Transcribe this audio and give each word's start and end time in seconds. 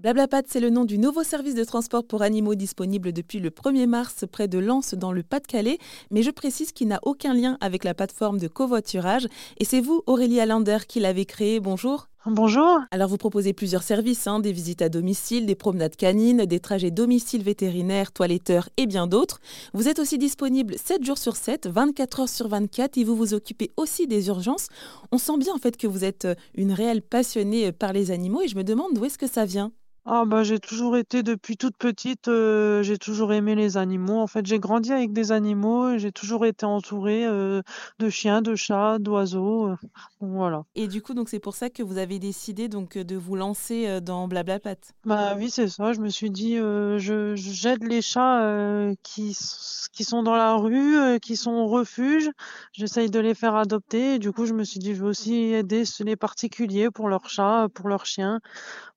Blablapat, 0.00 0.44
c'est 0.46 0.60
le 0.60 0.70
nom 0.70 0.86
du 0.86 0.96
nouveau 0.96 1.22
service 1.22 1.54
de 1.54 1.62
transport 1.62 2.04
pour 2.04 2.22
animaux 2.22 2.54
disponible 2.54 3.12
depuis 3.12 3.38
le 3.38 3.50
1er 3.50 3.86
mars 3.86 4.24
près 4.32 4.48
de 4.48 4.58
Lens 4.58 4.94
dans 4.94 5.12
le 5.12 5.22
Pas-de-Calais, 5.22 5.76
mais 6.10 6.22
je 6.22 6.30
précise 6.30 6.72
qu'il 6.72 6.88
n'a 6.88 7.00
aucun 7.02 7.34
lien 7.34 7.58
avec 7.60 7.84
la 7.84 7.92
plateforme 7.92 8.38
de 8.38 8.48
covoiturage. 8.48 9.26
Et 9.58 9.66
c'est 9.66 9.82
vous, 9.82 10.02
Aurélie 10.06 10.40
Allander, 10.40 10.78
qui 10.88 11.00
l'avez 11.00 11.26
créé. 11.26 11.60
Bonjour. 11.60 12.06
Bonjour. 12.24 12.78
Alors 12.92 13.10
vous 13.10 13.18
proposez 13.18 13.52
plusieurs 13.52 13.82
services, 13.82 14.26
hein, 14.26 14.40
des 14.40 14.52
visites 14.52 14.80
à 14.80 14.88
domicile, 14.88 15.44
des 15.44 15.54
promenades 15.54 15.96
canines, 15.96 16.46
des 16.46 16.60
trajets 16.60 16.90
domicile 16.90 17.42
vétérinaire, 17.42 18.10
toiletteurs 18.10 18.70
et 18.78 18.86
bien 18.86 19.06
d'autres. 19.06 19.38
Vous 19.74 19.86
êtes 19.86 19.98
aussi 19.98 20.16
disponible 20.16 20.76
7 20.82 21.04
jours 21.04 21.18
sur 21.18 21.36
7, 21.36 21.66
24 21.66 22.20
heures 22.20 22.28
sur 22.30 22.48
24 22.48 22.96
et 22.96 23.04
vous 23.04 23.16
vous 23.16 23.34
occupez 23.34 23.70
aussi 23.76 24.06
des 24.06 24.28
urgences. 24.28 24.68
On 25.12 25.18
sent 25.18 25.36
bien 25.36 25.52
en 25.52 25.58
fait 25.58 25.76
que 25.76 25.86
vous 25.86 26.04
êtes 26.04 26.26
une 26.54 26.72
réelle 26.72 27.02
passionnée 27.02 27.70
par 27.70 27.92
les 27.92 28.10
animaux 28.10 28.40
et 28.40 28.48
je 28.48 28.56
me 28.56 28.64
demande 28.64 28.94
d'où 28.94 29.04
est-ce 29.04 29.18
que 29.18 29.28
ça 29.28 29.44
vient. 29.44 29.72
Ah 30.06 30.24
bah, 30.26 30.42
j'ai 30.44 30.58
toujours 30.58 30.96
été 30.96 31.22
depuis 31.22 31.56
toute 31.58 31.76
petite, 31.76 32.28
heu, 32.28 32.82
j'ai 32.82 32.96
toujours 32.98 33.32
aimé 33.34 33.54
les 33.54 33.76
animaux. 33.76 34.18
En 34.18 34.26
fait, 34.26 34.46
j'ai 34.46 34.58
grandi 34.58 34.92
avec 34.92 35.12
des 35.12 35.30
animaux 35.32 35.90
et 35.90 35.98
j'ai 35.98 36.10
toujours 36.12 36.46
été 36.46 36.64
entourée, 36.64 37.26
heu, 37.26 37.62
de 37.98 38.08
chiens, 38.08 38.40
de 38.40 38.54
chats, 38.54 38.98
d'oiseaux, 38.98 39.68
heu, 39.68 39.76
voilà. 40.20 40.64
Et 40.76 40.86
du 40.88 41.02
coup, 41.02 41.14
donc 41.14 41.28
c'est 41.28 41.40
pour 41.40 41.54
ça 41.56 41.68
que 41.70 41.82
vous 41.82 41.98
avez 41.98 42.18
décidé 42.20 42.68
donc, 42.68 42.96
de 42.96 43.16
vous 43.16 43.34
lancer, 43.36 43.86
heu, 43.88 44.00
dans 44.00 44.28
Blablapat? 44.28 44.76
Bah, 45.06 45.34
oui, 45.34 45.48
c'est 45.50 45.68
ça. 45.68 45.94
Je 45.94 46.00
me 46.00 46.10
suis 46.10 46.30
dit, 46.30 46.56
heu, 46.58 46.98
je 46.98 47.34
j'aide 47.34 47.82
les 47.84 48.02
chats, 48.02 48.42
heu, 48.44 48.94
qui 49.02 49.30
s 49.30 49.88
qui 49.92 50.04
sont 50.04 50.22
dans 50.22 50.36
la 50.36 50.54
rue, 50.56 50.94
heu, 50.98 51.18
qui 51.18 51.36
sont 51.36 51.52
au 51.52 51.66
refuge. 51.68 52.28
J'essaye 52.72 53.08
de 53.10 53.18
les 53.18 53.34
faire 53.34 53.54
adopter 53.56 54.16
et 54.16 54.18
du 54.18 54.30
coup, 54.30 54.44
je 54.44 54.52
me 54.52 54.62
suis 54.62 54.78
dit: 54.78 54.94
«Je 54.94 55.00
vais 55.02 55.08
aussi 55.08 55.34
aider 55.54 55.84
les 56.00 56.16
particuliers 56.16 56.90
pour 56.90 57.08
leurs 57.08 57.30
chats, 57.30 57.68
pour 57.74 57.88
leurs 57.88 58.04
chiens». 58.04 58.40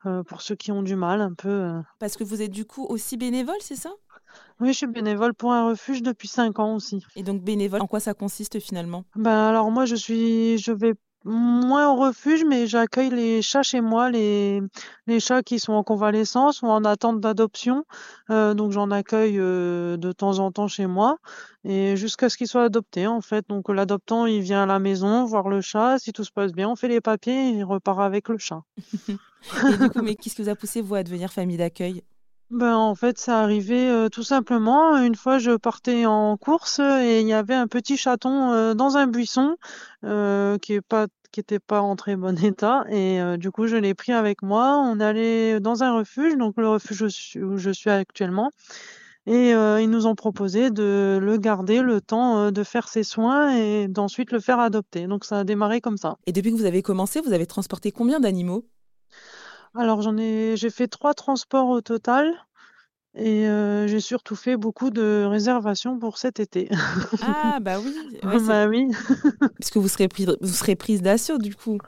Heu, 0.05 0.23
pour 0.23 0.41
ceux 0.41 0.55
qui 0.55 0.71
ont 0.71 0.83
du 0.83 0.92
mal 0.95 1.21
un 1.21 1.33
peu, 1.33 1.49
heu. 1.49 1.81
Parce 1.99 2.17
que 2.17 2.23
vous 2.23 2.41
êtes 2.41 2.51
du 2.51 2.65
coup 2.65 2.85
aussi 2.85 3.17
bénévole, 3.17 3.55
c'est 3.59 3.75
ça? 3.75 3.91
Oui, 4.59 4.69
je 4.69 4.77
suis 4.77 4.87
bénévole 4.87 5.33
pour 5.33 5.51
un 5.51 5.69
refuge 5.69 6.01
depuis 6.01 6.27
5 6.27 6.59
ans 6.59 6.75
aussi. 6.75 7.03
Et 7.15 7.23
donc 7.23 7.41
bénévole, 7.43 7.81
en 7.81 7.87
quoi 7.87 7.99
ça 7.99 8.13
consiste 8.13 8.59
finalement? 8.59 9.03
Ben, 9.15 9.31
alors 9.31 9.71
moi 9.71 9.85
je 9.85 9.95
suis 9.95 10.57
je 10.57 10.71
vais 10.71 10.93
moins 11.23 11.91
au 11.91 11.95
refuge, 11.95 12.43
mais 12.45 12.67
j'accueille 12.67 13.09
les 13.09 13.41
chats 13.41 13.63
chez 13.63 13.81
moi, 13.81 14.09
les 14.09 14.61
chats 15.19 15.43
qui 15.43 15.59
sont 15.59 15.73
en 15.73 15.83
convalescence 15.83 16.61
ou 16.61 16.67
en 16.67 16.83
attente 16.83 17.19
d'adoption. 17.19 17.85
Heu, 18.29 18.53
donc 18.55 18.71
j'en 18.71 18.91
accueille, 18.91 19.37
heu, 19.39 19.97
de 19.97 20.11
temps 20.11 20.39
en 20.39 20.51
temps 20.51 20.67
chez 20.67 20.87
moi 20.87 21.17
et 21.63 21.95
jusqu'à 21.95 22.29
ce 22.29 22.37
qu'ils 22.37 22.47
soient 22.47 22.63
adoptés 22.65 23.07
en 23.07 23.21
fait. 23.21 23.45
Donc 23.49 23.69
l'adoptant, 23.69 24.25
il 24.25 24.41
vient 24.41 24.63
à 24.63 24.65
la 24.65 24.79
maison 24.79 25.25
voir 25.25 25.49
le 25.49 25.61
chat, 25.61 25.99
si 25.99 26.11
tout 26.11 26.23
se 26.23 26.31
passe 26.31 26.51
bien, 26.51 26.69
on 26.69 26.75
fait 26.75 26.87
les 26.89 27.01
papiers 27.01 27.49
et 27.49 27.51
il 27.51 27.63
repart 27.63 27.99
avec 27.99 28.29
le 28.29 28.37
chat. 28.37 28.61
Mais 30.03 30.15
qu'est-ce 30.15 30.35
qui 30.35 30.41
vous 30.41 30.49
a 30.49 30.55
poussé, 30.55 30.81
vous, 30.81 30.95
à 30.95 31.03
devenir 31.03 31.31
famille 31.31 31.57
d'accueil? 31.57 32.03
Ben, 32.49 32.75
en 32.75 32.93
fait, 32.93 33.17
c'est 33.17 33.31
arrivé, 33.31 33.89
heu, 33.89 34.09
tout 34.09 34.21
simplement. 34.23 34.97
Une 35.01 35.15
fois, 35.15 35.39
je 35.39 35.51
partais 35.57 36.05
en 36.05 36.37
course, 36.37 36.79
et 36.79 37.19
il 37.21 37.27
y 37.27 37.33
avait 37.33 37.55
un 37.55 37.67
petit 37.67 37.97
chaton, 37.97 38.53
heu, 38.53 38.75
dans 38.75 38.95
un 38.97 39.07
buisson, 39.07 39.55
qui 40.61 40.73
est 40.73 40.81
pas 40.81 41.07
qui 41.31 41.39
était 41.39 41.59
pas 41.59 41.81
en 41.81 41.95
très 41.95 42.15
bon 42.15 42.37
état 42.45 42.83
et 42.91 43.19
du 43.39 43.49
coup, 43.49 43.65
je 43.65 43.75
l'ai 43.75 43.95
pris 43.95 44.11
avec 44.13 44.43
moi. 44.43 44.77
On 44.85 44.99
allé 44.99 45.59
dans 45.59 45.81
un 45.83 45.93
refuge, 45.97 46.37
donc 46.37 46.53
le 46.57 46.69
refuge 46.69 47.35
où 47.41 47.57
je 47.57 47.71
suis 47.71 47.89
actuellement 47.89 48.51
et 49.25 49.51
ils 49.51 49.89
nous 49.89 50.05
ont 50.05 50.13
proposé 50.13 50.69
de 50.69 51.17
le 51.19 51.37
garder 51.37 51.81
le 51.81 52.01
temps, 52.01 52.51
de 52.51 52.63
faire 52.63 52.87
ses 52.87 53.03
soins 53.03 53.55
et 53.55 53.87
d'ensuite 53.87 54.31
le 54.31 54.39
faire 54.39 54.59
adopter. 54.59 55.07
Donc 55.07 55.25
ça 55.25 55.39
a 55.39 55.43
démarré 55.43 55.81
comme 55.81 55.97
ça. 55.97 56.17
Et 56.27 56.33
depuis 56.33 56.51
que 56.51 56.57
vous 56.57 56.65
avez 56.65 56.83
commencé, 56.83 57.19
vous 57.19 57.33
avez 57.33 57.47
transporté 57.47 57.91
combien 57.91 58.19
d'animaux? 58.19 58.67
Alors 59.75 60.01
j'en 60.01 60.17
ai 60.17 60.55
j'ai 60.55 60.69
fait 60.69 60.87
3 60.87 61.13
transports 61.13 61.69
au 61.69 61.81
total 61.81 62.31
et 63.15 63.45
heu, 63.47 63.87
j'ai 63.87 63.99
surtout 64.01 64.35
fait 64.35 64.57
beaucoup 64.57 64.91
de 64.91 65.25
réservations 65.29 65.99
pour 65.99 66.17
cet 66.17 66.39
été. 66.39 66.69
Ah 67.21 67.59
bah 67.61 67.79
oui, 67.79 68.19
ouais, 68.23 68.39
Bah 68.47 68.67
oui. 68.67 68.87
puisque 69.59 69.77
vous 69.77 69.87
serez 69.87 70.07
vous 70.41 70.47
serez 70.53 70.75
prise 70.75 71.01
d'assaut 71.01 71.37
du 71.37 71.55
coup? 71.55 71.81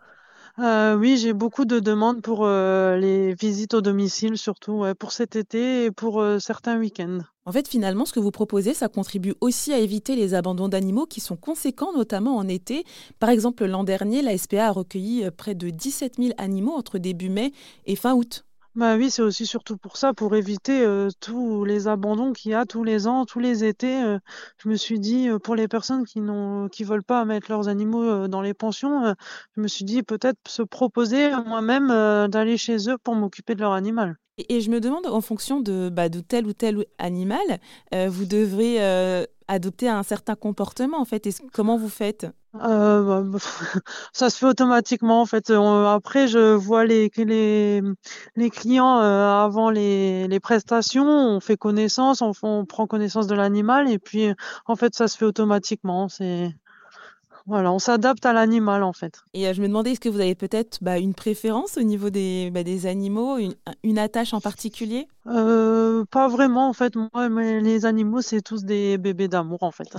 Heu, 0.58 0.96
oui, 0.98 1.18
j'ai 1.18 1.34
beaucoup 1.34 1.66
de 1.66 1.80
demandes 1.80 2.22
pour, 2.22 2.46
heu, 2.46 2.96
les 2.98 3.34
visites 3.34 3.74
au 3.74 3.82
domicile 3.82 4.38
surtout, 4.38 4.86
pour 5.00 5.12
cet 5.12 5.36
été 5.36 5.86
et 5.86 5.92
pour, 5.92 6.22
heu, 6.22 6.40
certains 6.40 6.78
week-ends. 6.78 7.20
En 7.46 7.52
fait, 7.52 7.68
finalement, 7.68 8.06
ce 8.06 8.14
que 8.14 8.20
vous 8.22 8.32
proposez, 8.32 8.74
ça 8.74 8.88
contribue 8.88 9.34
aussi 9.42 9.74
à 9.74 9.80
éviter 9.80 10.16
les 10.16 10.34
abandons 10.34 10.70
d'animaux 10.70 11.06
qui 11.06 11.20
sont 11.20 11.36
conséquents, 11.36 11.92
notamment 11.94 12.38
en 12.38 12.48
été. 12.48 12.86
Par 13.20 13.30
exemple, 13.30 13.66
l'an 13.66 13.84
dernier, 13.84 14.22
la 14.22 14.38
SPA 14.38 14.68
a 14.68 14.72
recueilli, 14.72 15.30
près 15.36 15.56
de 15.56 15.70
17 15.70 16.18
000 16.20 16.34
animaux 16.38 16.74
entre 16.74 16.98
début 17.00 17.30
mai 17.30 17.52
et 17.86 17.96
fin 17.96 18.14
août. 18.16 18.46
Bah 18.76 18.98
oui, 18.98 19.10
c'est 19.10 19.22
aussi 19.22 19.46
surtout 19.46 19.78
pour 19.78 19.96
ça, 19.96 20.14
pour 20.14 20.36
éviter, 20.36 20.82
heu, 20.86 21.08
tous 21.22 21.64
les 21.64 21.88
abandons 21.88 22.34
qu'il 22.34 22.52
y 22.52 22.54
a 22.54 22.66
tous 22.66 22.84
les 22.84 23.08
ans, 23.08 23.24
tous 23.26 23.40
les 23.40 23.64
étés, 23.64 24.04
heu, 24.04 24.20
je 24.58 24.68
me 24.68 24.76
suis 24.76 25.00
dit, 25.00 25.30
heu, 25.30 25.40
pour 25.40 25.56
les 25.56 25.70
personnes 25.70 26.04
qui 26.06 26.20
n'ont 26.20 26.68
qui 26.68 26.84
veulent 26.84 27.02
pas 27.04 27.24
mettre 27.24 27.50
leurs 27.50 27.70
animaux, 27.70 28.28
dans 28.28 28.42
les 28.42 28.54
pensions, 28.54 29.16
je 29.56 29.62
me 29.62 29.70
suis 29.70 29.86
dit 29.86 30.04
peut-être 30.04 30.38
se 30.46 30.62
proposer 30.62 31.28
à 31.28 31.42
moi-même, 31.42 31.88
d'aller 32.30 32.58
chez 32.58 32.90
eux 32.90 32.98
pour 33.02 33.16
m'occuper 33.16 33.56
de 33.56 33.62
leur 33.62 33.72
animal. 33.72 34.18
Et 34.50 34.60
je 34.60 34.70
me 34.70 34.82
demande, 34.82 35.08
en 35.08 35.22
fonction 35.22 35.62
de, 35.62 35.88
bah, 35.88 36.10
de 36.10 36.20
tel 36.20 36.46
ou 36.46 36.52
tel 36.52 36.84
animal, 36.98 37.40
vous 37.94 38.26
devrez, 38.26 39.26
adopter 39.48 39.90
un 39.90 40.04
certain 40.04 40.36
comportement, 40.36 41.00
en 41.00 41.06
fait. 41.06 41.28
Est-ce 41.28 41.42
comment 41.54 41.78
vous 41.78 41.90
faites? 41.90 42.26
Heu, 42.56 43.04
bah, 43.04 43.24
ça 44.14 44.30
se 44.30 44.38
fait 44.38 44.46
automatiquement 44.46 45.22
en 45.22 45.26
fait, 45.26 45.50
après 45.50 46.28
je 46.30 46.54
vois 46.54 46.86
les 46.86 47.12
les, 47.18 48.50
clients, 48.50 49.00
heu, 49.02 49.04
avant 49.04 49.70
les 49.70 50.28
les 50.30 50.40
prestations, 50.40 51.06
on 51.06 51.40
fait 51.42 51.58
connaissance, 51.58 52.22
on 52.22 52.32
on 52.44 52.66
prend 52.66 52.88
connaissance 52.88 53.28
de 53.28 53.36
l'animal 53.36 53.90
et 53.92 54.00
puis, 54.00 54.30
en 54.68 54.76
fait 54.78 54.96
ça 54.96 55.08
se 55.10 55.18
fait 55.18 55.26
automatiquement. 55.26 56.08
C'est 56.08 56.56
voilà, 57.46 57.72
on 57.72 57.80
s'adapte 57.80 58.26
à 58.26 58.34
l'animal 58.34 58.84
en 58.84 58.94
fait. 58.94 59.22
Et 59.34 59.48
heu, 59.48 59.54
je 59.54 59.62
me 59.62 59.68
demandais, 59.68 59.92
est-ce 59.92 60.00
que 60.00 60.10
vous 60.10 60.20
avez 60.20 60.36
peut-être, 60.36 60.80
bah, 60.82 60.98
une 60.98 61.14
préférence 61.14 61.78
au 61.78 61.84
niveau 61.84 62.10
des, 62.10 62.50
bah, 62.52 62.64
des 62.64 62.86
animaux, 62.88 63.38
une 63.38 63.54
un 63.66 63.74
une 63.84 64.00
attache 64.00 64.34
en 64.34 64.42
particulier? 64.42 65.08
Heu, 65.28 66.06
pas 66.12 66.28
vraiment 66.28 66.70
en 66.70 66.74
fait, 66.74 66.96
moi 66.96 67.30
les 67.30 67.86
animaux 67.86 68.22
c'est 68.22 68.42
tous 68.42 68.64
des 68.64 68.98
bébés 68.98 69.28
d'amour 69.28 69.64
en 69.64 69.72
fait. 69.72 69.90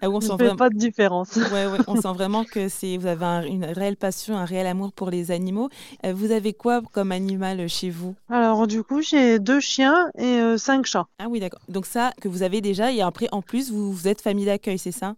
Ah 0.00 0.10
on 0.10 0.20
sent 0.20 0.36
fais 0.36 0.44
vraim 0.44 0.56
pas 0.56 0.70
de 0.70 0.76
différence. 0.76 1.36
ouais, 1.50 1.66
ouais, 1.66 1.80
on 1.86 1.96
sent 1.96 2.12
vraiment 2.12 2.44
que 2.44 2.68
c'est 2.68 2.96
vous 2.96 3.06
avez 3.06 3.24
un 3.24 3.42
une 3.44 3.64
réelle 3.64 3.96
passion, 3.96 4.36
un 4.36 4.44
réel 4.44 4.66
amour 4.66 4.92
pour 4.92 5.10
les 5.10 5.30
animaux. 5.30 5.68
Heu, 6.04 6.12
vous 6.12 6.30
avez 6.30 6.52
quoi 6.52 6.82
comme 6.92 7.12
animal, 7.12 7.68
chez 7.68 7.90
vous? 7.90 8.14
Alors 8.28 8.66
du 8.66 8.82
coup, 8.82 9.00
j'ai 9.02 9.38
2 9.38 9.60
chiens 9.60 10.10
et 10.16 10.56
5 10.58 10.86
chats. 10.86 11.06
Ah 11.18 11.26
oui, 11.28 11.40
d'accord. 11.40 11.60
Donc 11.68 11.86
ça, 11.86 12.12
que 12.20 12.28
vous 12.28 12.42
avez 12.42 12.60
déjà 12.60 12.92
et 12.92 13.00
après, 13.02 13.28
en 13.32 13.42
plus, 13.42 13.70
vous 13.70 13.92
vous 13.92 14.08
êtes 14.08 14.20
famille 14.20 14.46
d'accueil, 14.46 14.78
c'est 14.78 14.92
ça? 14.92 15.14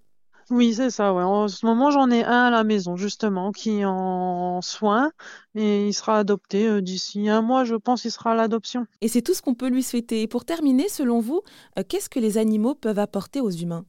Oui, 0.51 0.75
c'est 0.75 0.91
ça, 0.91 1.13
ouais. 1.15 1.23
En 1.23 1.49
ce 1.49 1.65
moment, 1.65 1.91
j'en 1.91 2.11
ai 2.11 2.23
un 2.25 2.45
à 2.45 2.51
la 2.51 2.65
maison, 2.65 2.97
justement, 2.97 3.51
qui 3.51 3.81
est 3.81 3.85
en 3.85 4.61
soins 4.61 5.11
et 5.55 5.87
il 5.89 5.93
sera 5.95 6.19
adopté, 6.19 6.67
heu, 6.69 6.83
d'ici 6.83 7.29
un 7.29 7.41
mois, 7.43 7.65
je 7.65 7.75
pense, 7.77 8.05
il 8.05 8.11
sera 8.11 8.33
à 8.33 8.35
l'adoption. 8.35 8.87
Et 9.01 9.09
c'est 9.09 9.23
tout 9.23 9.33
ce 9.35 9.41
qu'on 9.43 9.55
peut 9.55 9.69
lui 9.69 9.83
souhaiter. 9.83 10.23
Et 10.23 10.27
pour 10.29 10.45
terminer, 10.45 10.89
selon 10.89 11.21
vous, 11.21 11.43
heu, 11.79 11.83
qu'est-ce 11.83 12.11
que 12.11 12.21
les 12.21 12.37
animaux 12.39 12.75
peuvent 12.75 12.99
apporter 12.99 13.41
aux 13.41 13.51
humains? 13.51 13.87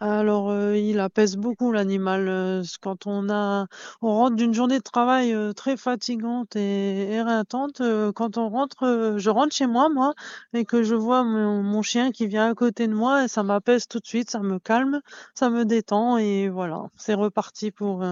Alors, 0.00 0.50
heu, 0.50 0.65
il 0.82 1.00
apaise 1.00 1.36
beaucoup 1.36 1.72
l'animal, 1.72 2.28
heu, 2.28 2.60
s 2.62 2.76
quand 2.78 3.06
on 3.06 3.28
a 3.30 3.66
on 4.02 4.08
rentre 4.14 4.36
d'une 4.36 4.54
journée 4.54 4.78
de 4.78 4.82
travail, 4.82 5.32
heu, 5.32 5.52
très 5.54 5.76
fatigante 5.76 6.56
et 6.56 7.12
éreintante, 7.12 7.80
heu, 7.80 8.12
quand 8.12 8.36
on 8.38 8.48
rentre, 8.48 9.14
je 9.18 9.30
rentre 9.30 9.54
chez 9.54 9.66
moi, 9.66 9.88
moi 9.88 10.14
et 10.52 10.64
que 10.64 10.82
je 10.82 10.94
vois 10.94 11.24
mon 11.24 11.82
chien 11.82 12.10
qui 12.12 12.26
vient 12.26 12.50
à 12.50 12.54
côté 12.54 12.86
de 12.88 12.94
moi 12.94 13.24
et 13.24 13.28
ça 13.28 13.42
m'apaise 13.42 13.86
tout 13.88 13.98
de 14.00 14.06
suite, 14.06 14.30
ça 14.30 14.40
me 14.40 14.58
calme, 14.58 15.00
ça 15.34 15.50
me 15.50 15.64
détend 15.64 16.18
et 16.18 16.48
voilà, 16.48 16.84
c'est 16.96 17.14
reparti 17.14 17.70
pour, 17.70 18.02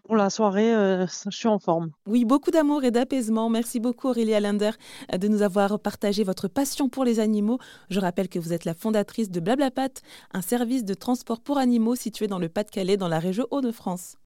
pour 0.00 0.16
la 0.16 0.30
soirée, 0.30 0.74
heu, 0.74 1.02
s 1.04 1.24
je 1.30 1.36
suis 1.36 1.48
en 1.48 1.58
forme. 1.58 1.90
Oui, 2.06 2.24
beaucoup 2.24 2.50
d'amour 2.50 2.84
et 2.84 2.90
d'apaisement. 2.90 3.48
Merci 3.48 3.80
beaucoup 3.80 4.08
Aurélie 4.08 4.34
Allander, 4.34 4.70
heu, 5.12 5.18
de 5.18 5.28
nous 5.28 5.42
avoir 5.42 5.78
partagé 5.80 6.24
votre 6.24 6.48
passion 6.48 6.88
pour 6.88 7.04
les 7.04 7.20
animaux. 7.20 7.58
Je 7.90 8.00
rappelle 8.00 8.28
que 8.28 8.38
vous 8.38 8.52
êtes 8.52 8.64
la 8.64 8.74
fondatrice 8.74 9.30
de 9.30 9.40
Blablapat, 9.40 10.00
un 10.32 10.42
service 10.42 10.84
de 10.84 10.94
transport 10.94 11.40
pour 11.40 11.58
animaux 11.58 11.94
situé 11.94 12.26
dans 12.26 12.38
le 12.38 12.48
Pas-de-Calais, 12.48 12.96
dans 12.96 13.08
la 13.08 13.18
région 13.18 13.46
Hauts-de-France. 13.50 14.12